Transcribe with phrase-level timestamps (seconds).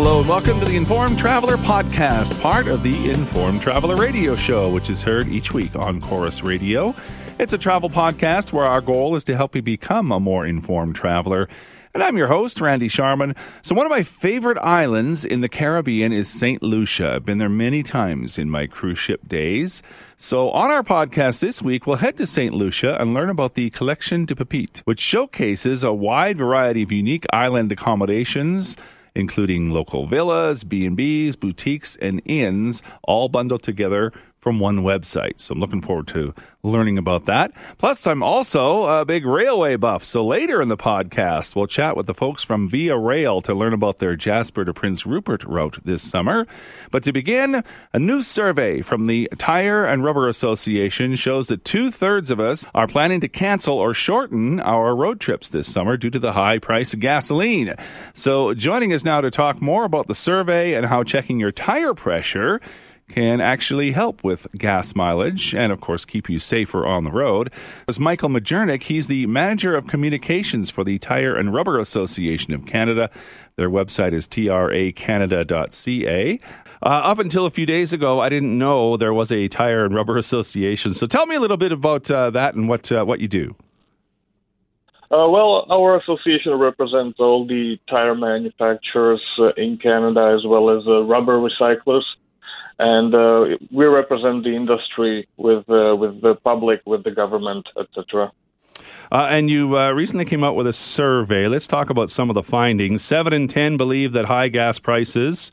[0.00, 4.70] hello, and welcome to the Informed Traveler podcast, part of the Informed Traveler radio show,
[4.70, 6.94] which is heard each week on Corus Radio.
[7.40, 10.94] It's a travel podcast where our goal is to help you become a more informed
[10.94, 11.48] traveler.
[11.94, 13.34] And I'm your host, Randy Sharman.
[13.62, 16.62] So, one of my favorite islands in the Caribbean is St.
[16.62, 17.14] Lucia.
[17.14, 19.82] I've been there many times in my cruise ship days.
[20.16, 22.54] So, on our podcast this week, we'll head to St.
[22.54, 27.26] Lucia and learn about the Collection de Pepite, which showcases a wide variety of unique
[27.32, 28.76] island accommodations
[29.14, 34.12] including local villas, B&Bs, boutiques, and inns, all bundled together
[34.48, 35.38] from one website.
[35.40, 37.52] So I'm looking forward to learning about that.
[37.76, 40.02] Plus, I'm also a big railway buff.
[40.02, 43.74] So later in the podcast, we'll chat with the folks from Via Rail to learn
[43.74, 46.46] about their Jasper to Prince Rupert route this summer.
[46.90, 47.62] But to begin,
[47.92, 52.66] a new survey from the Tire and Rubber Association shows that two thirds of us
[52.74, 56.58] are planning to cancel or shorten our road trips this summer due to the high
[56.58, 57.74] price of gasoline.
[58.14, 61.92] So joining us now to talk more about the survey and how checking your tire
[61.92, 62.62] pressure
[63.08, 67.50] can actually help with gas mileage and, of course, keep you safer on the road.
[67.88, 72.66] As Michael Majernik, he's the manager of communications for the Tire and Rubber Association of
[72.66, 73.10] Canada.
[73.56, 75.48] Their website is tracanada.ca.
[76.80, 79.94] Uh, up until a few days ago, I didn't know there was a Tire and
[79.94, 80.92] Rubber Association.
[80.92, 83.56] So tell me a little bit about uh, that and what uh, what you do.
[85.10, 90.86] Uh, well, our association represents all the tire manufacturers uh, in Canada as well as
[90.86, 92.02] uh, rubber recyclers
[92.78, 98.32] and uh, we represent the industry with uh, with the public, with the government, etc.
[99.10, 101.48] Uh, and you uh, recently came out with a survey.
[101.48, 103.02] Let's talk about some of the findings.
[103.02, 105.50] Seven in ten believe that high gas prices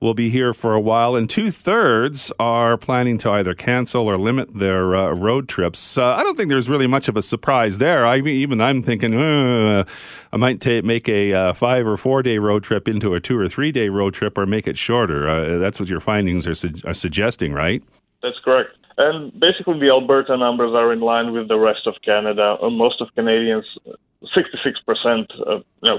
[0.00, 4.16] will be here for a while, and two thirds are planning to either cancel or
[4.16, 5.98] limit their uh, road trips.
[5.98, 8.06] Uh, I don't think there's really much of a surprise there.
[8.06, 9.84] I even I'm thinking uh,
[10.32, 13.48] I might make a uh, five or four day road trip into a two or
[13.48, 15.28] three day road trip, or make it shorter.
[15.28, 17.82] Uh, that's what your findings are, su- are suggesting, right?
[18.22, 18.70] That's correct.
[18.98, 22.56] And basically, the Alberta numbers are in line with the rest of Canada.
[22.62, 23.64] Most of Canadians,
[24.36, 25.98] 66%, you know,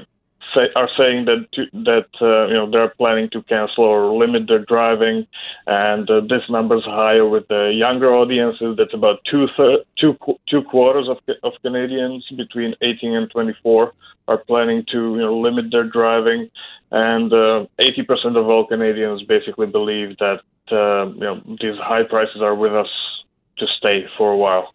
[0.54, 4.66] say, are saying that that uh, you know they're planning to cancel or limit their
[4.66, 5.28] driving,
[5.68, 8.76] and uh, this number is higher with the younger audiences.
[8.78, 10.18] That's about two thir- two
[10.50, 13.94] two quarters of of Canadians between 18 and 24
[14.28, 16.50] are planning to you know limit their driving,
[16.92, 22.42] and uh, 80% of all Canadians basically believe that uh, you know these high prices
[22.42, 22.90] are with us
[23.58, 24.74] to stay for a while.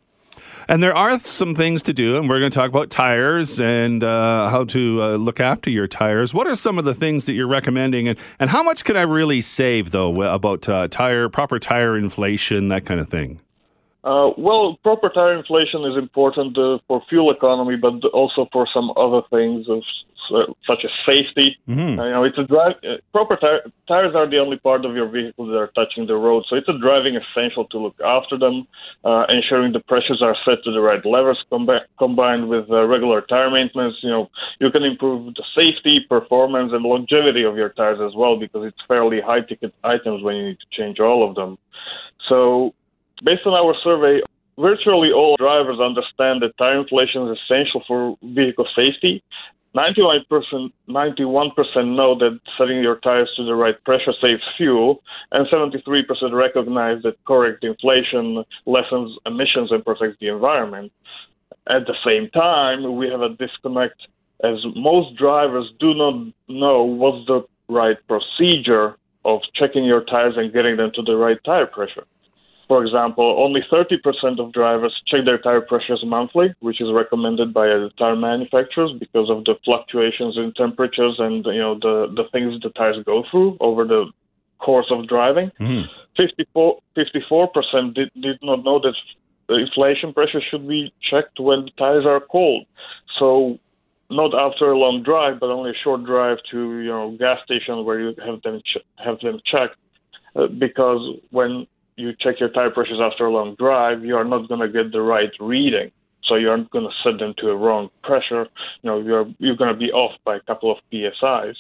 [0.69, 4.03] And there are some things to do, and we're going to talk about tires and
[4.03, 6.33] uh, how to uh, look after your tires.
[6.33, 9.03] What are some of the things that you're recommending, and, and how much can I
[9.03, 13.41] really save, though, about uh, tire, proper tire inflation, that kind of thing?
[14.05, 18.93] Uh, well, proper tire inflation is important uh, for fuel economy, but also for some
[18.97, 19.67] other things
[20.67, 21.57] such as safety.
[21.69, 21.99] Mm-hmm.
[21.99, 22.77] Uh, you know, it's a drive.
[22.83, 26.15] Uh, proper tire, tires are the only part of your vehicle that are touching the
[26.15, 28.67] road, so it's a driving essential to look after them,
[29.05, 31.43] uh, ensuring the pressures are set to the right levels.
[31.51, 34.31] Combi- combined with uh, regular tire maintenance, you know,
[34.61, 38.81] you can improve the safety, performance, and longevity of your tires as well because it's
[38.89, 41.59] fairly high ticket items when you need to change all of them.
[42.29, 42.75] So,
[43.23, 44.23] based on our survey,
[44.59, 49.23] virtually all drivers understand that tire inflation is essential for vehicle safety
[49.75, 55.03] 91%, 91% know that setting your tires to the right pressure saves fuel,
[55.33, 60.93] and 73% recognize that correct inflation lessens emissions and protects the environment.
[61.69, 64.01] At the same time, we have a disconnect
[64.45, 70.53] as most drivers do not know what's the right procedure of checking your tires and
[70.53, 72.05] getting them to the right tire pressure.
[72.67, 77.67] For example, only 30% of drivers check their tire pressures monthly, which is recommended by
[77.67, 82.61] the tire manufacturers because of the fluctuations in temperatures and you know the the things
[82.63, 84.07] the tires go through over the
[84.59, 85.51] course of driving.
[85.61, 85.85] Mm.
[86.17, 88.95] 54 percent did, did not know that
[89.49, 92.67] inflation pressure should be checked when the tires are cold.
[93.19, 93.59] So
[94.11, 97.85] not after a long drive, but only a short drive to you know gas station
[97.85, 99.77] where you have them ch- have them checked.
[100.37, 104.49] Uh, because when you check your tire pressures after a long drive, you are not
[104.49, 105.91] going to get the right reading.
[106.25, 108.47] So you aren't going to set them to a wrong pressure.
[108.83, 111.57] You know, you're you're going to be off by a couple of psi's.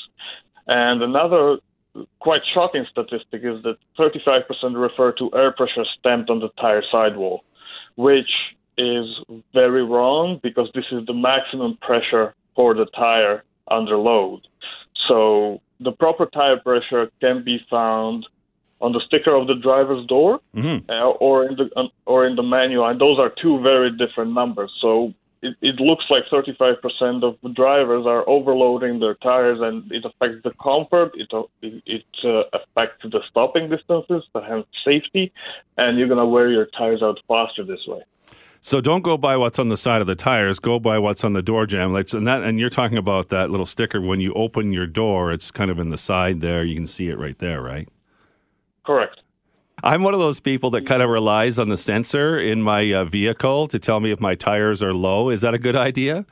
[0.66, 1.58] And another
[2.20, 4.42] quite shocking statistic is that 35%
[4.74, 7.44] refer to air pressure stamped on the tire sidewall,
[7.96, 8.30] which
[8.76, 9.06] is
[9.52, 14.40] very wrong because this is the maximum pressure for the tire under load.
[15.08, 18.26] So the proper tire pressure can be found
[18.84, 20.78] on the sticker of the driver's door mm-hmm.
[20.90, 24.32] uh, or in the uh, or in the manual, and those are two very different
[24.32, 24.70] numbers.
[24.80, 30.04] So it, it looks like 35% of the drivers are overloading their tires, and it
[30.04, 31.12] affects the comfort.
[31.14, 31.30] It
[31.62, 35.32] it uh, affects the stopping distances, the hence safety,
[35.78, 38.02] and you're gonna wear your tires out faster this way.
[38.60, 40.58] So don't go by what's on the side of the tires.
[40.58, 42.42] Go by what's on the door jamb and that.
[42.42, 45.32] And you're talking about that little sticker when you open your door.
[45.32, 46.64] It's kind of in the side there.
[46.64, 47.86] You can see it right there, right?
[48.84, 49.20] Correct.
[49.82, 53.04] I'm one of those people that kind of relies on the sensor in my uh,
[53.04, 55.28] vehicle to tell me if my tires are low.
[55.28, 56.24] Is that a good idea?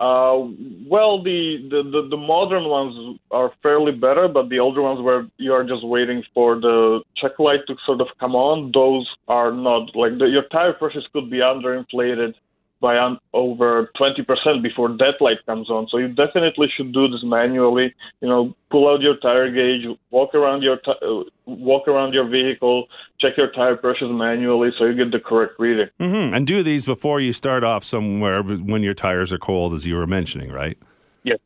[0.00, 0.46] Uh,
[0.86, 5.26] well, the, the, the, the, modern ones are fairly better, but the older ones where
[5.38, 9.50] you are just waiting for the check light to sort of come on, those are
[9.50, 12.34] not like the, your tire pressures could be underinflated
[12.80, 15.88] by un- over 20% before that light comes on.
[15.90, 17.94] So you definitely should do this manually.
[18.20, 22.28] You know, pull out your tire gauge, walk around your t- uh, walk around your
[22.28, 22.86] vehicle,
[23.20, 25.88] check your tire pressures manually so you get the correct reading.
[26.00, 26.34] Mm-hmm.
[26.34, 29.96] And do these before you start off somewhere when your tires are cold, as you
[29.96, 30.78] were mentioning, right?
[31.24, 31.38] Yes,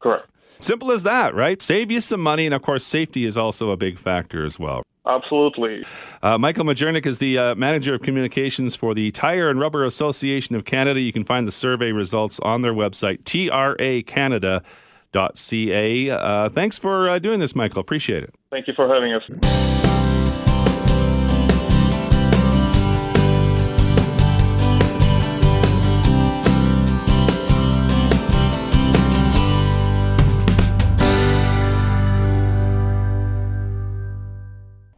[0.00, 0.26] correct.
[0.60, 1.60] Simple as that, right?
[1.60, 4.82] Save you some money, and of course, safety is also a big factor as well.
[5.06, 5.84] Absolutely.
[6.22, 10.56] Uh, Michael Majernik is the uh, manager of communications for the Tire and Rubber Association
[10.56, 11.00] of Canada.
[11.00, 16.10] You can find the survey results on their website, tracanada.ca.
[16.10, 17.80] Uh, thanks for uh, doing this, Michael.
[17.80, 18.34] Appreciate it.
[18.50, 19.22] Thank you for having us.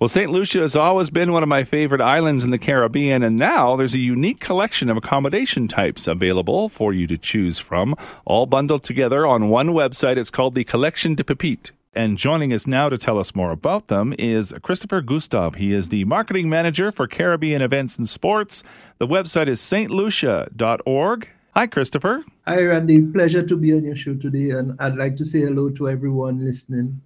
[0.00, 0.30] Well, St.
[0.30, 3.96] Lucia has always been one of my favorite islands in the Caribbean, and now there's
[3.96, 9.26] a unique collection of accommodation types available for you to choose from, all bundled together
[9.26, 10.16] on one website.
[10.16, 11.72] It's called the Collection de Pépite.
[11.94, 15.56] And joining us now to tell us more about them is Christopher Gustav.
[15.56, 18.62] He is the marketing manager for Caribbean Events and Sports.
[18.98, 21.28] The website is stlucia.org.
[21.54, 22.24] Hi, Christopher.
[22.46, 23.02] Hi, Randy.
[23.02, 26.44] Pleasure to be on your show today, and I'd like to say hello to everyone
[26.44, 27.00] listening.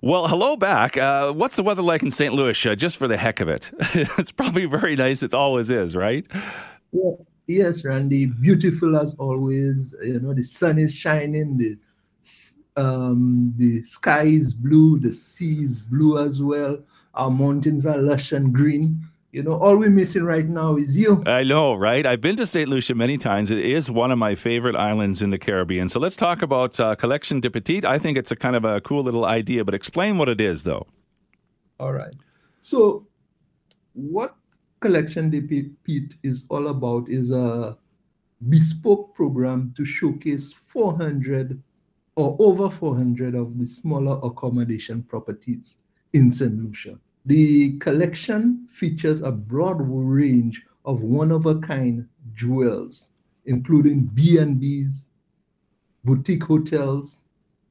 [0.00, 0.96] Well, hello back.
[0.96, 2.32] Uh, what's the weather like in St.
[2.32, 3.72] Lucia, uh, just for the heck of it?
[3.94, 5.24] it's probably very nice.
[5.24, 6.24] It always is, right?
[6.92, 7.10] Yeah.
[7.48, 8.26] Yes, Randy.
[8.26, 9.96] Beautiful as always.
[10.02, 11.56] You know, the sun is shining.
[11.56, 11.78] The
[12.76, 15.00] um, the sky is blue.
[15.00, 16.78] The sea is blue as well.
[17.14, 19.02] Our mountains are lush and green.
[19.30, 21.22] You know, all we're missing right now is you.
[21.26, 22.06] I know, right?
[22.06, 22.66] I've been to St.
[22.66, 23.50] Lucia many times.
[23.50, 25.90] It is one of my favorite islands in the Caribbean.
[25.90, 27.84] So let's talk about uh, Collection de Petite.
[27.84, 30.62] I think it's a kind of a cool little idea, but explain what it is,
[30.62, 30.86] though.
[31.78, 32.14] All right.
[32.62, 33.06] So,
[33.92, 34.34] what
[34.80, 37.76] Collection de Pépite is all about is a
[38.48, 41.60] bespoke program to showcase 400
[42.16, 45.76] or over 400 of the smaller accommodation properties
[46.14, 46.56] in St.
[46.58, 46.98] Lucia.
[47.28, 53.10] The collection features a broad range of one-of-a-kind jewels,
[53.44, 55.08] including B&Bs,
[56.04, 57.18] boutique hotels,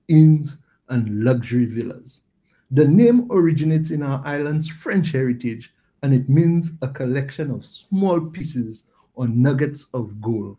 [0.09, 0.59] inns,
[0.89, 2.21] and luxury villas.
[2.69, 8.21] The name originates in our island's French heritage, and it means a collection of small
[8.21, 8.83] pieces
[9.15, 10.57] or nuggets of gold.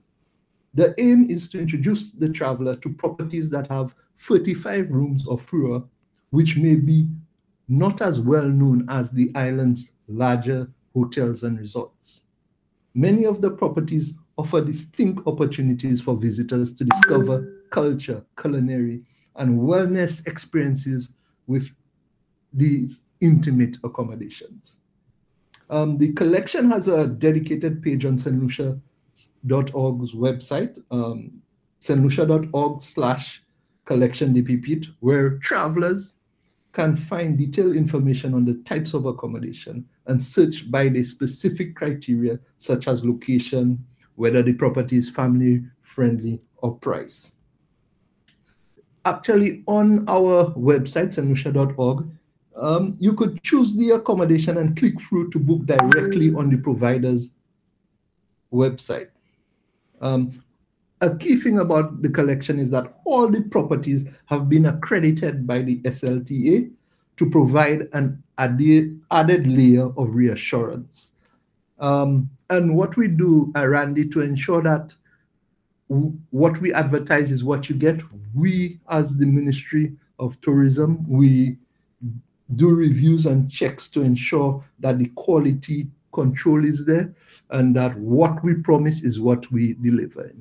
[0.74, 5.84] The aim is to introduce the traveler to properties that have 35 rooms or fewer,
[6.30, 7.06] which may be
[7.68, 12.24] not as well known as the island's larger hotels and resorts.
[12.94, 19.02] Many of the properties offer distinct opportunities for visitors to discover culture, culinary,
[19.36, 21.10] and wellness experiences
[21.46, 21.70] with
[22.52, 24.78] these intimate accommodations.
[25.70, 28.80] Um, the collection has a dedicated page on stlucia.org's
[30.14, 31.42] website, um,
[31.80, 33.42] stlucia.org slash
[33.84, 34.32] collection
[35.00, 36.14] where travelers
[36.78, 42.38] can find detailed information on the types of accommodation and search by the specific criteria
[42.58, 47.32] such as location, whether the property is family friendly or price.
[49.04, 52.08] Actually, on our website, stlucia.org,
[52.54, 57.32] um, you could choose the accommodation and click through to book directly on the provider's
[58.52, 59.08] website.
[60.00, 60.44] Um,
[61.00, 65.62] a key thing about the collection is that all the properties have been accredited by
[65.62, 66.70] the SLTA
[67.16, 71.12] to provide an added, added layer of reassurance.
[71.78, 74.94] Um, and what we do, uh, Randy, to ensure that
[76.30, 78.02] what we advertise is what you get,
[78.34, 81.56] we, as the Ministry of Tourism, we
[82.56, 87.14] do reviews and checks to ensure that the quality control is there
[87.50, 90.32] and that what we promise is what we deliver.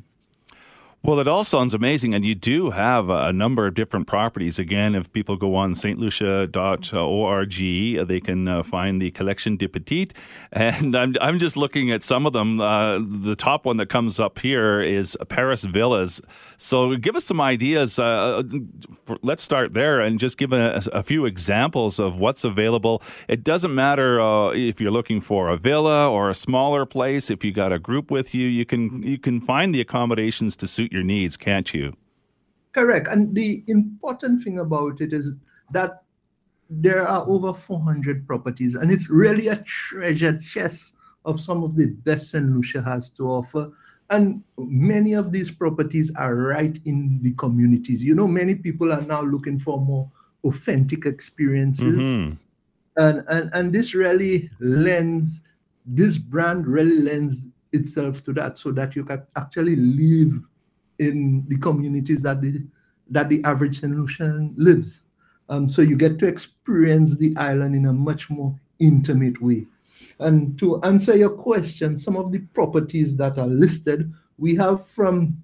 [1.04, 4.58] Well, it all sounds amazing, and you do have a number of different properties.
[4.60, 10.14] Again, if people go on stlucia.org, they can uh, find the Collection de Petite,
[10.52, 12.60] and I'm I'm just looking at some of them.
[12.60, 16.20] Uh, the top one that comes up here is Paris Villas.
[16.58, 18.00] So, give us some ideas.
[18.00, 18.42] Uh,
[19.06, 23.02] for, let's start there, and just give a, a, few examples of what's available.
[23.28, 27.30] It doesn't matter uh, if you're looking for a villa or a smaller place.
[27.30, 30.68] If you got a group with you, you can you can find the accommodations to
[30.68, 31.94] suit suit your needs, can't you?
[32.74, 33.08] Correct.
[33.08, 35.36] And the important thing about it is
[35.72, 36.04] that
[36.70, 41.88] there are over 400 properties, and it's really a treasure chest of some of the
[41.88, 42.46] best St.
[42.50, 43.72] Lucia has to offer.
[44.10, 48.02] And many of these properties are right in the communities.
[48.02, 50.10] You know, many people are now looking for more
[50.46, 52.00] authentic experiences.
[52.00, 52.34] Mm-hmm.
[52.98, 55.42] And, and, and this really lends,
[55.86, 60.42] this brand really lends itself to that so that you can actually live
[61.00, 62.64] in the communities that the,
[63.10, 63.96] that the average St.
[63.96, 65.04] Lucian lives.
[65.50, 69.66] Um, so you get to experience the island in a much more intimate way.
[70.20, 75.42] And to answer your question, some of the properties that are listed, we have from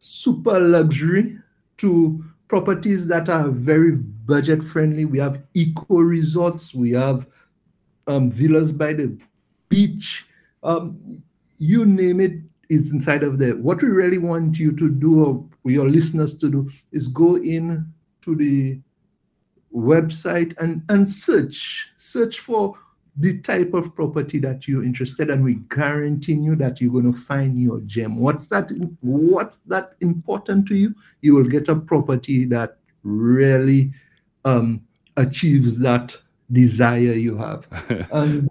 [0.00, 1.38] super luxury
[1.78, 5.04] to properties that are very budget friendly.
[5.04, 7.26] We have eco resorts, we have
[8.06, 9.18] um, villas by the
[9.68, 10.26] beach.
[10.62, 11.22] Um,
[11.58, 13.56] you name it, is inside of there.
[13.56, 17.86] What we really want you to do, or your listeners to do, is go in
[18.22, 18.80] to the
[19.74, 21.88] website and, and search.
[21.96, 22.78] Search for
[23.16, 27.12] the type of property that you're interested in, and we guarantee you that you're going
[27.12, 28.16] to find your gem.
[28.16, 28.70] What's that?
[29.00, 30.94] What's that important to you?
[31.20, 33.92] You will get a property that really
[34.44, 34.82] um,
[35.16, 36.16] achieves that
[36.50, 37.66] desire you have.
[38.12, 38.48] and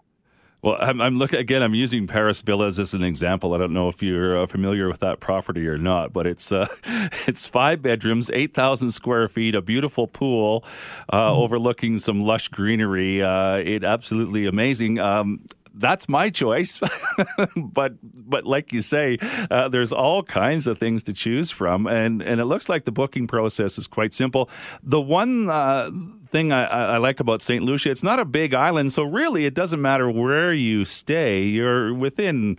[0.63, 1.61] well, I'm, I'm looking again.
[1.61, 3.53] I'm using Paris Villas as an example.
[3.53, 6.67] I don't know if you're uh, familiar with that property or not, but it's uh,
[7.27, 10.63] it's five bedrooms, eight thousand square feet, a beautiful pool
[11.09, 11.37] uh, mm.
[11.37, 13.21] overlooking some lush greenery.
[13.21, 14.99] Uh, it absolutely amazing.
[14.99, 15.41] Um,
[15.73, 16.79] that's my choice.
[17.55, 19.17] but but like you say,
[19.49, 22.91] uh, there's all kinds of things to choose from, and and it looks like the
[22.91, 24.49] booking process is quite simple.
[24.81, 25.91] The one uh,
[26.29, 27.63] thing I, I, like about St.
[27.63, 31.43] Lucia, it's not a big island, so really it doesn't matter where you stay.
[31.43, 32.57] You're within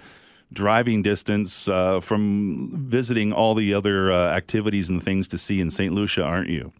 [0.52, 5.70] driving distance uh, from visiting all the other uh, activities and things to see in
[5.70, 5.92] St.
[5.92, 6.72] Lucia, aren't you?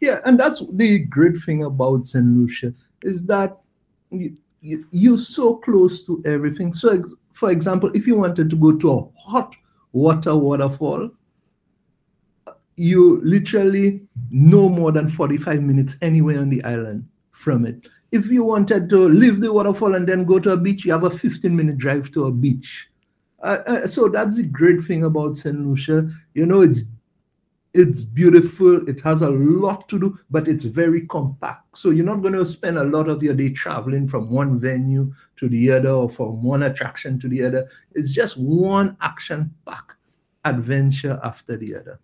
[0.00, 2.24] Yeah, and that's the great thing about St.
[2.24, 3.58] Lucia is that
[4.64, 6.72] you, you, are so close to everything.
[6.72, 7.04] So,
[7.34, 9.54] for example, if you wanted to go to a hot
[9.92, 11.10] water waterfall,
[12.76, 17.88] you literally no more than 45 minutes anywhere on the island from it.
[18.10, 21.04] If you wanted to leave the waterfall and then go to a beach, you have
[21.04, 22.88] a 15 minute drive to a beach.
[23.42, 25.60] Uh, uh, so that's the great thing about St.
[25.60, 26.08] Lucia.
[26.32, 26.84] You know, it's
[27.74, 28.88] it's beautiful.
[28.88, 31.76] It has a lot to do, but it's very compact.
[31.76, 35.12] So you're not going to spend a lot of your day traveling from one venue
[35.36, 37.68] to the other or from one attraction to the other.
[37.94, 39.98] It's just one action packed
[40.44, 41.98] adventure after the other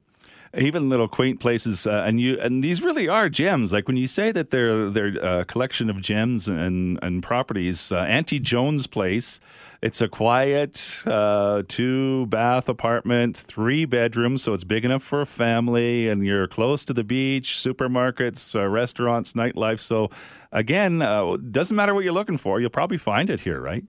[0.57, 3.73] even little quaint places, uh, and you and these really are gems.
[3.73, 7.93] Like when you say that they're they're a collection of gems and and properties.
[7.93, 9.39] Uh, Auntie Jones Place,
[9.81, 15.27] it's a quiet uh, two bath apartment, three bedrooms, so it's big enough for a
[15.27, 19.79] family, and you're close to the beach, supermarkets, uh, restaurants, nightlife.
[19.79, 20.11] So
[20.51, 23.85] again, uh, doesn't matter what you're looking for, you'll probably find it here, right?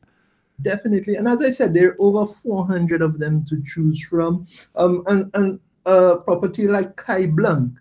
[0.61, 5.03] Definitely, and as I said, there are over 400 of them to choose from, um,
[5.07, 7.73] and and a property like Kai Blanc.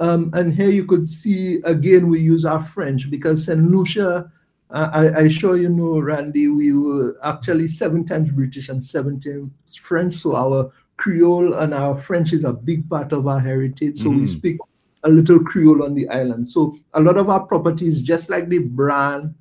[0.00, 3.70] Um, and here you could see, again, we use our French because St.
[3.70, 4.30] Lucia,
[4.70, 9.18] uh, I, I sure you know, Randy, we were actually seven times British and seven
[9.18, 9.50] times
[9.82, 10.16] French.
[10.16, 13.98] So our Creole and our French is a big part of our heritage.
[13.98, 14.20] So mm.
[14.20, 14.58] we speak
[15.04, 16.48] a little Creole on the island.
[16.48, 19.34] So a lot of our properties, just like the brand,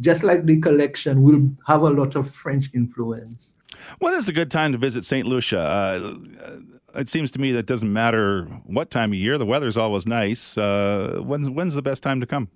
[0.00, 3.56] just like the collection, will have a lot of French influence.
[3.98, 5.26] When is a good time to visit St.
[5.26, 5.60] Lucia?
[5.60, 6.14] Uh,
[6.94, 9.38] it seems to me that doesn't matter what time of year.
[9.38, 10.56] The weather's always nice.
[10.56, 12.48] Uh, when's when's the best time to come?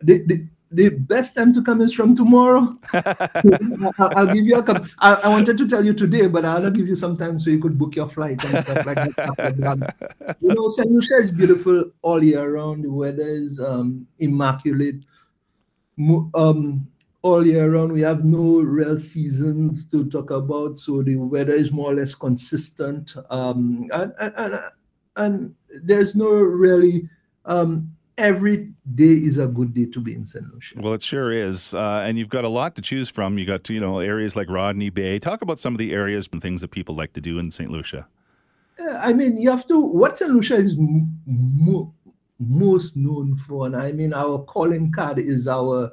[0.00, 2.76] The, the, the best time to come is from tomorrow.
[2.92, 4.88] I'll, I'll, give you a.
[4.98, 7.60] I, I wanted to tell you today, but I'll give you some time so you
[7.60, 10.36] could book your flight and stuff like that.
[10.40, 12.84] you know, San Lucia is beautiful all year round.
[12.84, 14.96] The weather is um, immaculate.
[16.34, 16.88] Um,
[17.24, 17.90] all year round.
[17.90, 22.14] We have no real seasons to talk about, so the weather is more or less
[22.14, 23.16] consistent.
[23.30, 24.60] Um, and, and, and,
[25.16, 27.08] and, there's no really
[27.46, 27.88] um,
[28.18, 30.44] every day is a good day to be in St.
[30.52, 30.80] Lucia.
[30.80, 33.38] Well, it sure is, uh, and you've got a lot to choose from.
[33.38, 35.18] You got to, you know areas like Rodney Bay.
[35.18, 37.70] Talk about some of the areas and things that people like to do in St.
[37.70, 38.06] Lucia.
[38.98, 39.80] I mean, you have to.
[39.80, 40.30] What St.
[40.30, 40.76] Lucia is
[42.38, 45.90] most known for, and I mean, our calling card is our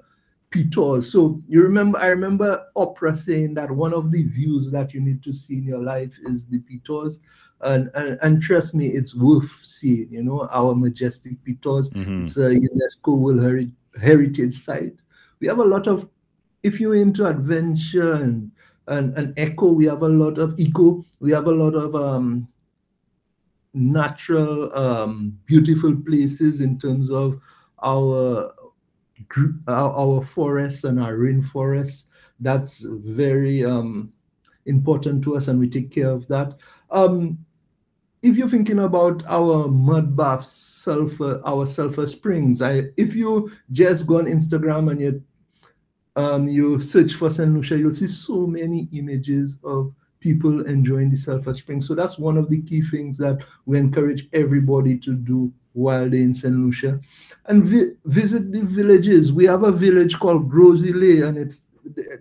[0.52, 1.12] pitons.
[1.12, 5.24] So you remember, I remember Oprah saying that one of the views that you need
[5.24, 7.22] to see in your life is the pitons.
[7.62, 10.10] And, and, and trust me, it's worth seeing.
[10.12, 11.90] You know, our majestic pitons.
[11.92, 12.26] Mm-hmm.
[12.26, 15.02] It's a UNESCO World Heritage Site.
[15.40, 16.08] We have a lot of,
[16.64, 18.52] if you're into adventure and,
[18.88, 21.04] and, and eco, we have a lot of eco.
[21.20, 22.48] We have a lot of um,
[23.74, 27.40] natural, um, beautiful places in terms of
[27.84, 28.54] our
[29.68, 32.06] our, forests and our rainforests.
[32.40, 34.12] That's very um,
[34.66, 36.56] important to us, and we take care of that.
[36.90, 37.38] Um,
[38.22, 44.06] if you're thinking about our mud baths, sulfur, our sulfur springs, I, if you just
[44.06, 45.24] go on Instagram and you
[46.16, 47.54] um, you search for St.
[47.54, 51.88] Lucia, you'll see so many images of people enjoying the sulfur springs.
[51.88, 56.20] So that's one of the key things that we encourage everybody to do while they're
[56.20, 56.54] in St.
[56.54, 57.00] Lucia.
[57.46, 59.32] And vi- visit the villages.
[59.32, 61.64] We have a village called Gros Islet, and it's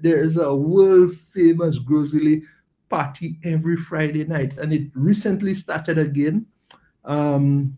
[0.00, 2.42] there's a world famous Gros Islet
[2.88, 6.46] party every Friday night, and it recently started again.
[7.04, 7.76] Um,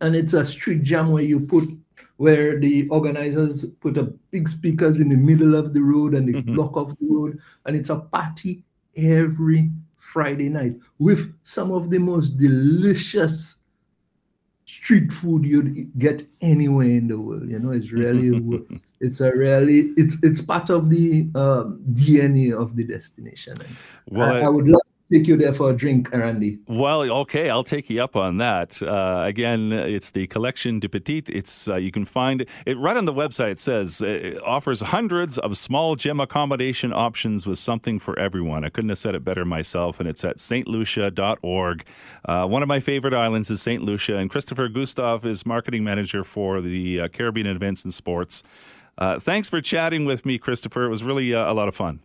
[0.00, 1.68] and it's a street jam where you put
[2.18, 6.40] where the organizers put a big speakers in the middle of the road and they
[6.40, 6.54] mm-hmm.
[6.56, 8.64] block off the road, and it's a party
[8.96, 13.57] every Friday night with some of the most delicious
[14.88, 17.46] street food you'd get anywhere in the world.
[17.46, 18.40] You know, it's really,
[19.00, 23.54] it's a really, it's it's part of the um, DNA of the destination.
[24.08, 24.80] well, I, I would love
[25.12, 26.58] take you there for a drink, Randy.
[26.66, 28.82] Well, okay, I'll take you up on that.
[28.82, 31.24] Uh, again, it's the Collection de Petit.
[31.28, 33.52] It's uh, you can find it right on the website.
[33.52, 38.64] It says it offers hundreds of small gym accommodation options with something for everyone.
[38.64, 41.84] I couldn't have said it better myself, and it's at stlucia.org.
[42.24, 43.82] Uh, one of my favorite islands is St.
[43.82, 48.42] Lucia, and Christopher Gustav is marketing manager for the uh, Caribbean Events and Sports.
[48.98, 50.84] Uh, thanks for chatting with me, Christopher.
[50.84, 52.00] It was really uh, a lot of fun.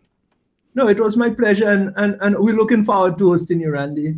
[0.76, 4.14] No, it was my pleasure, and, and, and we're looking forward to hosting you, Randy.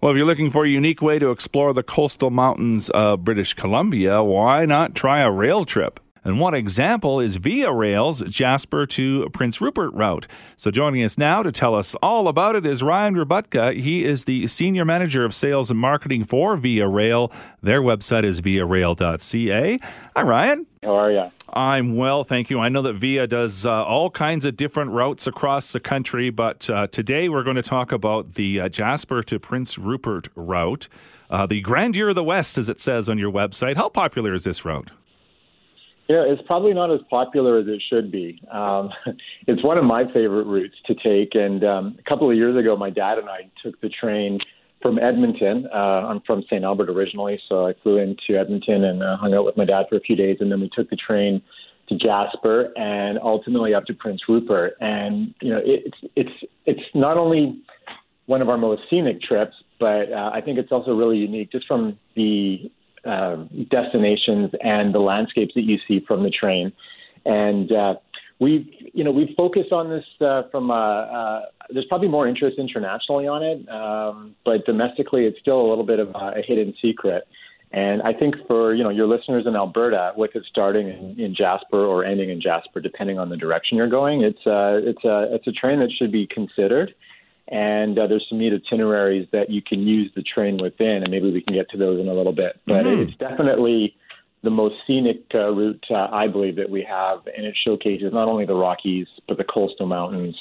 [0.00, 3.54] Well, if you're looking for a unique way to explore the coastal mountains of British
[3.54, 5.98] Columbia, why not try a rail trip?
[6.24, 10.26] And one example is Via Rail's Jasper to Prince Rupert route.
[10.56, 13.80] So joining us now to tell us all about it is Ryan Rabutka.
[13.80, 17.32] He is the Senior Manager of Sales and Marketing for Via Rail.
[17.62, 19.78] Their website is viarail.ca.
[20.16, 20.66] Hi, Ryan.
[20.82, 21.30] How are you?
[21.52, 22.60] I'm well, thank you.
[22.60, 26.68] I know that Via does uh, all kinds of different routes across the country, but
[26.68, 30.88] uh, today we're going to talk about the uh, Jasper to Prince Rupert route.
[31.30, 33.76] Uh, the Grandeur of the West, as it says on your website.
[33.76, 34.90] How popular is this route?
[36.08, 38.40] Yeah, it's probably not as popular as it should be.
[38.50, 38.90] Um,
[39.46, 41.34] it's one of my favorite routes to take.
[41.34, 44.38] And um, a couple of years ago, my dad and I took the train
[44.80, 45.68] from Edmonton.
[45.72, 46.64] Uh, I'm from St.
[46.64, 49.96] Albert originally, so I flew into Edmonton and uh, hung out with my dad for
[49.96, 51.42] a few days, and then we took the train
[51.88, 54.74] to Jasper and ultimately up to Prince Rupert.
[54.80, 57.60] And you know, it's it's it's not only
[58.26, 61.66] one of our most scenic trips, but uh, I think it's also really unique just
[61.66, 62.70] from the
[63.08, 63.36] uh,
[63.70, 66.72] destinations and the landscapes that you see from the train.
[67.24, 67.94] And uh,
[68.38, 70.70] we've, you know, we've focused on this uh, from.
[70.70, 71.40] Uh, uh,
[71.70, 75.98] there's probably more interest internationally on it, um, but domestically, it's still a little bit
[75.98, 77.24] of a hidden secret.
[77.70, 81.34] And I think for you know your listeners in Alberta, with it starting in, in
[81.34, 85.52] Jasper or ending in Jasper, depending on the direction you're going, it's it's it's a
[85.52, 86.94] train that should be considered
[87.50, 91.32] and uh, there's some neat itineraries that you can use the train within, and maybe
[91.32, 92.60] we can get to those in a little bit.
[92.66, 93.02] But mm-hmm.
[93.02, 93.96] it's definitely
[94.42, 98.28] the most scenic uh, route uh, I believe that we have, and it showcases not
[98.28, 100.36] only the Rockies but the coastal mountains,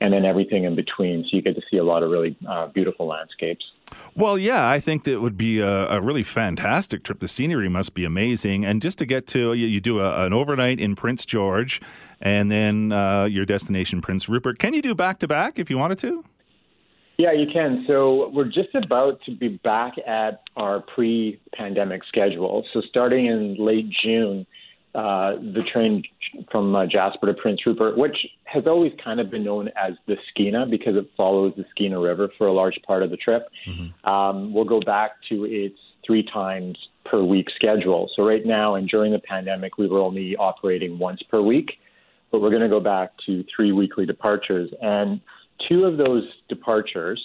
[0.00, 1.22] and then everything in between.
[1.24, 3.64] So you get to see a lot of really uh, beautiful landscapes.
[4.14, 7.20] Well, yeah, I think that would be a, a, really fantastic trip.
[7.20, 10.32] The scenery must be amazing, and just to get to you, you do a, an
[10.32, 11.80] overnight in Prince George,
[12.20, 14.58] and then uh, your destination Prince Rupert.
[14.58, 16.24] Can you do back to back if you wanted to?
[17.18, 17.84] Yeah, you can.
[17.88, 22.64] So we're just about to be back at our pre-pandemic schedule.
[22.72, 24.46] So starting in late June,
[24.94, 26.04] uh, the train
[26.50, 30.16] from uh, Jasper to Prince Rupert, which has always kind of been known as the
[30.30, 34.08] Skeena because it follows the Skeena River for a large part of the trip, mm-hmm.
[34.08, 38.08] um, will go back to its three times per week schedule.
[38.14, 41.72] So right now and during the pandemic, we were only operating once per week,
[42.30, 44.70] but we're going to go back to three weekly departures.
[44.80, 45.20] And
[45.68, 47.22] two of those departures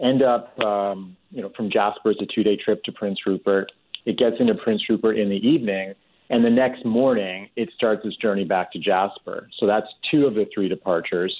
[0.00, 3.70] end up, um, you know, from Jasper, it's a two day trip to Prince Rupert.
[4.06, 5.94] It gets into Prince Rupert in the evening,
[6.30, 9.48] and the next morning it starts its journey back to Jasper.
[9.58, 11.34] So that's two of the three departures.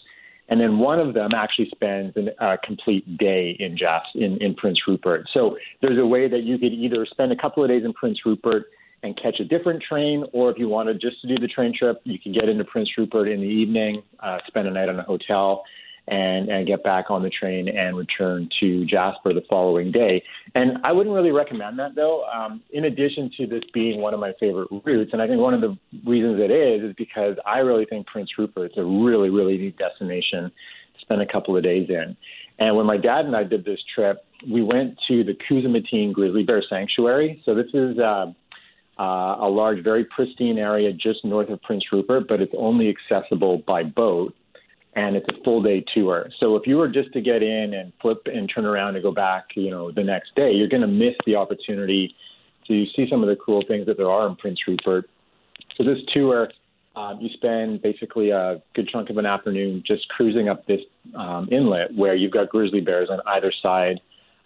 [0.49, 4.55] And then one of them actually spends a uh, complete day in, Jas- in, in
[4.57, 5.29] Prince Rupert.
[5.33, 8.19] So there's a way that you could either spend a couple of days in Prince
[8.27, 8.65] Rupert
[9.05, 12.01] and catch a different train, or if you wanted just to do the train trip,
[12.05, 15.05] you can get into Prince Rupert in the evening, uh, spend a night in a
[15.05, 15.63] hotel,
[16.11, 20.23] and, and get back on the train and return to Jasper the following day.
[20.55, 22.25] And I wouldn't really recommend that though.
[22.25, 25.55] Um, in addition to this being one of my favorite routes, and I think one
[25.55, 29.31] of the reasons it is is because I really think Prince Rupert is a really,
[29.31, 32.17] really neat destination to spend a couple of days in.
[32.59, 34.19] And when my dad and I did this trip,
[34.51, 37.41] we went to the Khutzeymateen Grizzly Bear Sanctuary.
[37.45, 38.33] So this is uh,
[38.99, 43.63] uh, a large, very pristine area just north of Prince Rupert, but it's only accessible
[43.67, 44.35] by boat
[44.95, 46.29] and it's a full day tour.
[46.41, 49.13] So if you were just to get in and flip and turn around and go
[49.13, 52.15] back, you know, the next day, you're going to miss the opportunity
[52.67, 55.09] to see some of the cool things that there are in Prince Rupert.
[55.77, 56.49] So this tour,
[56.97, 60.81] um, you spend basically a good chunk of an afternoon just cruising up this
[61.15, 64.01] um, inlet where you've got grizzly bears on either side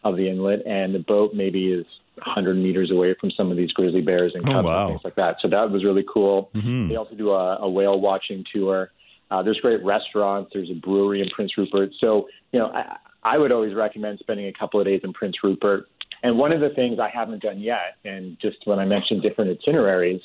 [0.05, 3.73] of the inlet, and the boat maybe is 100 meters away from some of these
[3.73, 4.85] grizzly bears and oh, wow.
[4.85, 5.37] and things like that.
[5.41, 6.51] So that was really cool.
[6.55, 6.89] Mm-hmm.
[6.89, 8.91] They also do a, a whale watching tour.
[9.35, 10.51] Uh, there's great restaurants.
[10.55, 11.91] There's a brewery in Prince Rupert.
[11.99, 15.35] So, you know, I, I would always recommend spending a couple of days in Prince
[15.43, 15.87] Rupert.
[16.23, 19.59] And one of the things I haven't done yet, and just when I mentioned different
[19.59, 20.21] itineraries,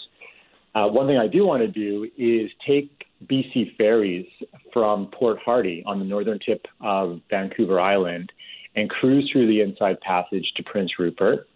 [0.76, 4.28] uh, one thing I do want to do is take BC ferries
[4.72, 8.32] from Port Hardy on the northern tip of Vancouver Island
[8.76, 11.48] and cruise through the inside passage to Prince Rupert,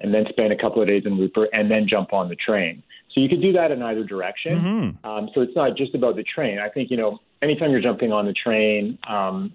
[0.00, 2.82] and then spend a couple of days in Rupert, and then jump on the train.
[3.12, 4.58] So you could do that in either direction.
[4.58, 5.06] Mm-hmm.
[5.06, 6.58] Um, so it's not just about the train.
[6.58, 9.52] I think, you know, anytime you're jumping on the train, um,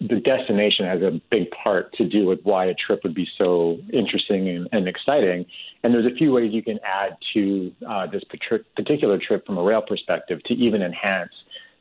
[0.00, 3.78] the destination has a big part to do with why a trip would be so
[3.92, 5.46] interesting and, and exciting.
[5.82, 8.22] And there's a few ways you can add to uh, this
[8.76, 11.32] particular trip from a rail perspective to even enhance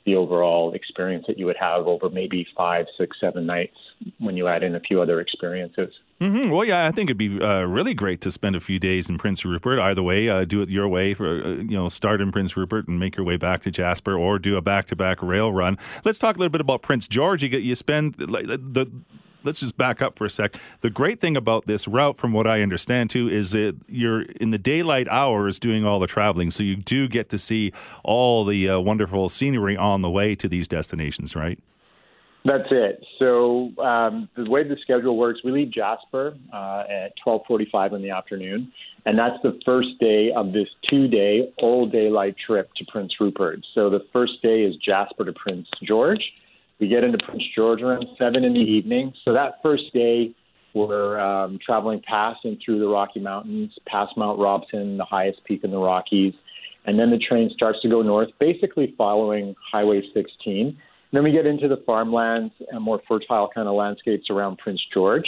[0.08, 3.76] the overall experience that you would have over maybe five, six, seven nights
[4.20, 5.94] when you add in a few other experiences.
[6.22, 6.50] Mm-hmm.
[6.50, 9.18] Well, yeah, I think it'd be uh, really great to spend a few days in
[9.18, 9.80] Prince Rupert.
[9.80, 11.14] Either way, uh, do it your way.
[11.14, 14.18] For uh, you know, start in Prince Rupert and make your way back to Jasper,
[14.18, 15.78] or do a back-to-back rail run.
[16.06, 17.44] Let's talk a little bit about Prince George.
[17.44, 18.90] You, get, you spend like the
[19.44, 20.58] let's just back up for a sec.
[20.82, 24.52] The great thing about this route, from what I understand too, is that you're in
[24.52, 27.74] the daylight hours doing all the traveling, so you do get to see
[28.04, 31.60] all the uh, wonderful scenery on the way to these destinations, right?
[32.48, 33.04] That's it.
[33.20, 38.12] So um, the way the schedule works, we leave Jasper uh, at 12:45 in the
[38.12, 38.72] afternoon,
[39.06, 43.60] and that's the first day of this two-day all daylight trip to Prince Rupert.
[43.76, 46.24] So the first day is Jasper to Prince George,
[46.80, 49.14] we get into Prince George around seven in the evening.
[49.26, 50.36] So that first day,
[50.74, 55.64] we're um, traveling past and through the Rocky Mountains, past Mount Robson, the highest peak
[55.64, 56.34] in the Rockies,
[56.86, 60.68] and then the train starts to go north, basically following Highway 16.
[60.68, 60.76] And
[61.12, 65.26] then we get into the farmlands and more fertile kind of landscapes around Prince George.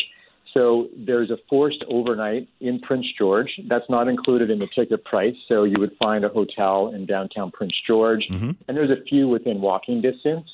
[0.53, 3.49] So there's a forced overnight in Prince George.
[3.67, 5.35] That's not included in the ticket price.
[5.47, 8.51] So you would find a hotel in downtown Prince George, mm-hmm.
[8.67, 10.47] and there's a few within walking distance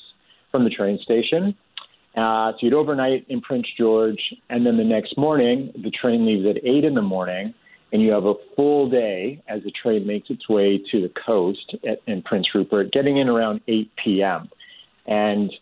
[0.50, 1.54] from the train station.
[2.16, 6.46] Uh, so you'd overnight in Prince George, and then the next morning, the train leaves
[6.48, 7.52] at 8 in the morning,
[7.92, 11.76] and you have a full day as the train makes its way to the coast
[11.86, 14.48] at, in Prince Rupert, getting in around 8 p.m.
[15.06, 15.52] And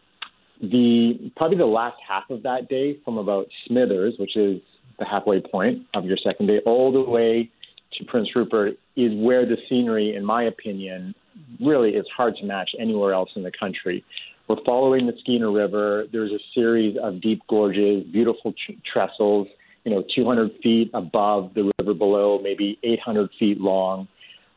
[0.61, 4.61] the probably the last half of that day from about Smithers, which is
[4.99, 7.51] the halfway point of your second day, all the way
[7.99, 11.15] to Prince Rupert is where the scenery, in my opinion,
[11.61, 14.05] really is hard to match anywhere else in the country.
[14.49, 16.05] We're following the Skeena River.
[16.13, 18.53] There's a series of deep gorges, beautiful
[18.93, 19.49] trestles,
[19.85, 24.07] you know, 200 feet above the river below, maybe 800 feet long.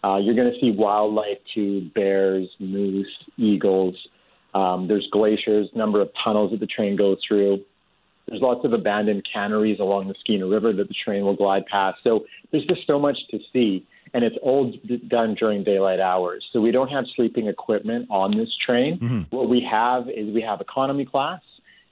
[0.04, 3.96] Uh, you're going to see wildlife too, bears, moose, eagles.
[4.54, 7.64] Um, there's glaciers, number of tunnels that the train goes through.
[8.28, 12.00] There's lots of abandoned canneries along the Skeena River that the train will glide past.
[12.04, 14.74] So there's just so much to see and it's all
[15.08, 16.46] done during daylight hours.
[16.52, 19.00] So we don't have sleeping equipment on this train.
[19.00, 19.36] Mm-hmm.
[19.36, 21.42] What we have is we have economy class,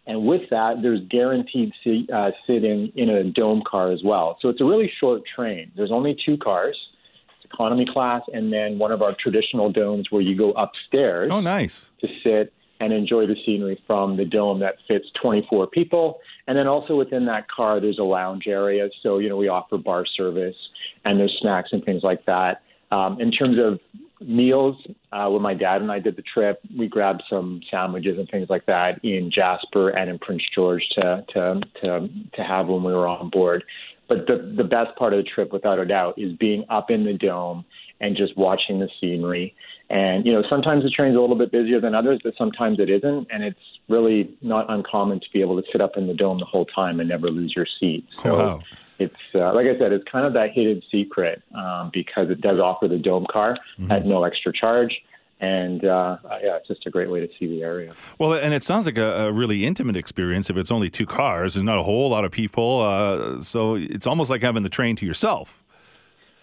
[0.07, 4.37] and with that, there's guaranteed seat, uh, sitting in a dome car as well.
[4.41, 5.71] So it's a really short train.
[5.75, 6.77] There's only two cars.
[7.37, 11.27] It's economy class, and then one of our traditional domes where you go upstairs.
[11.31, 16.19] Oh, nice to sit and enjoy the scenery from the dome that fits 24 people.
[16.47, 18.89] And then also within that car, there's a lounge area.
[19.01, 20.55] So, you know, we offer bar service
[21.05, 22.61] and there's snacks and things like that.
[22.91, 23.79] Um, in terms of
[24.25, 24.75] meals,
[25.11, 28.49] uh, when my dad and I did the trip, we grabbed some sandwiches and things
[28.49, 32.93] like that in Jasper and in Prince George to to to, to have when we
[32.93, 33.63] were on board.
[34.07, 37.05] But the the best part of the trip, without a doubt, is being up in
[37.05, 37.65] the dome
[38.01, 39.55] and just watching the scenery.
[39.89, 42.89] And you know, sometimes the train's a little bit busier than others, but sometimes it
[42.89, 46.39] isn't, and it's really not uncommon to be able to sit up in the dome
[46.39, 48.07] the whole time and never lose your seat.
[48.23, 48.37] So.
[48.37, 48.61] Wow
[48.99, 52.59] it's uh, like I said, it's kind of that hidden secret um, because it does
[52.59, 53.91] offer the dome car mm-hmm.
[53.91, 55.01] at no extra charge.
[55.41, 57.93] And uh, yeah, it's just a great way to see the area.
[58.17, 61.57] Well, and it sounds like a, a really intimate experience if it's only two cars
[61.57, 62.81] and not a whole lot of people.
[62.81, 65.61] Uh, so it's almost like having the train to yourself.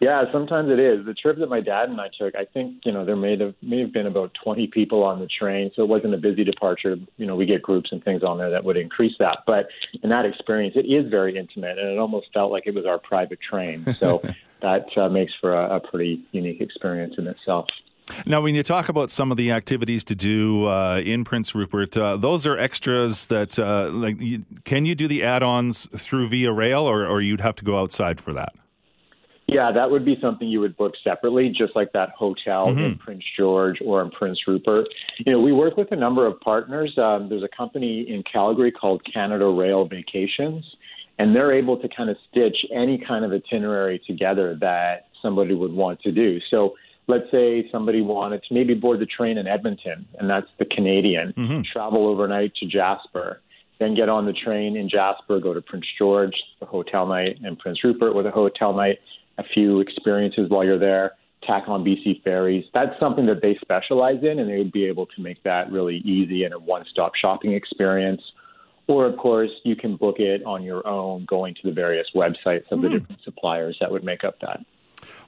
[0.02, 1.06] Yeah, sometimes it is.
[1.06, 3.54] The trip that my dad and I took, I think you know there may have
[3.62, 6.96] may have been about 20 people on the train, so it wasn't a busy departure.
[7.18, 9.68] You know, we get groups and things on there that would increase that, but
[10.02, 12.98] in that experience, it is very intimate, and it almost felt like it was our
[12.98, 13.94] private train.
[13.94, 14.20] So
[14.60, 17.66] that uh, makes for a, a pretty unique experience in itself.
[18.26, 21.96] Now, when you talk about some of the activities to do uh, in Prince Rupert,
[21.96, 26.52] uh, those are extras that, uh, like, you, can you do the add-ons through Via
[26.52, 28.52] Rail, or, or you'd have to go outside for that?
[29.48, 32.78] Yeah, that would be something you would book separately, just like that hotel mm-hmm.
[32.78, 34.86] in Prince George or in Prince Rupert.
[35.18, 36.96] You know, we work with a number of partners.
[36.96, 40.64] Um, there's a company in Calgary called Canada Rail Vacations,
[41.18, 45.72] and they're able to kind of stitch any kind of itinerary together that somebody would
[45.72, 46.38] want to do.
[46.50, 46.74] So
[47.08, 51.34] let's say somebody wanted to maybe board the train in Edmonton, and that's the Canadian,
[51.36, 51.60] mm-hmm.
[51.72, 53.40] travel overnight to Jasper
[53.82, 57.58] then get on the train in Jasper, go to Prince George, the hotel night, and
[57.58, 58.98] Prince Rupert with a hotel night,
[59.38, 62.64] a few experiences while you're there, tack on BC ferries.
[62.72, 65.96] That's something that they specialize in, and they would be able to make that really
[65.98, 68.22] easy and a one stop shopping experience.
[68.88, 72.70] Or, of course, you can book it on your own going to the various websites
[72.70, 72.82] of mm.
[72.82, 74.60] the different suppliers that would make up that.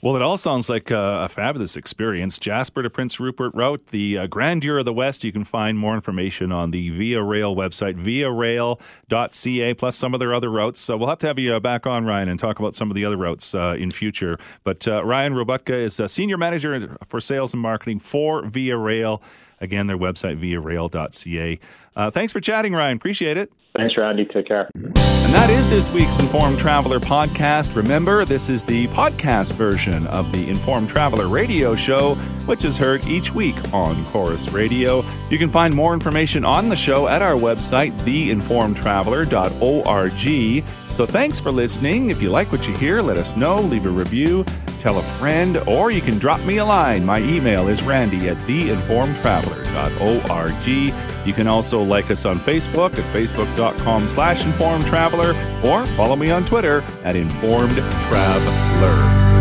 [0.05, 2.38] Well, it all sounds like a, fabulous experience.
[2.38, 5.25] Jasper to Prince Rupert route, the uh, Grandeur of the West.
[5.25, 10.35] You can find more information on the Via Rail website, viarail.ca, plus some of their
[10.35, 10.79] other routes.
[10.79, 12.97] So we'll have to have you uh, back on, Ryan, and talk about some of
[12.97, 14.37] the other routes uh, in future.
[14.62, 19.23] But uh, Ryan Robutka is Senior Manager for Sales and Marketing for Via Rail.
[19.64, 21.59] Again, their website, viarail.ca.
[21.96, 22.96] Uh, thanks for chatting, Ryan.
[22.96, 23.53] Appreciate it.
[23.74, 24.24] Thanks, Randy.
[24.27, 24.70] Take care.
[24.74, 27.74] And that is this week's Informed Traveler podcast.
[27.74, 32.14] Remember, this is the podcast version of the Informed Traveler radio show,
[32.46, 35.05] which is heard each week on Corus Radio.
[35.31, 40.64] You can find more information on the show at our website, theinformedtraveler.org.
[40.94, 42.11] So thanks for listening.
[42.11, 44.44] If you like what you hear, let us know, leave a review,
[44.85, 47.07] tell a friend, or you can drop me a line.
[47.07, 51.27] My email is randy at theinformedtraveler.org.
[51.27, 55.31] You can also like us on Facebook at facebook.com slash informed traveler
[55.64, 59.34] or follow me on Twitter at informed traveler.